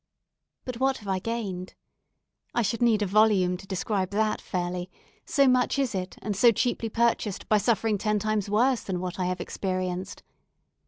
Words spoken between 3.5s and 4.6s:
to describe that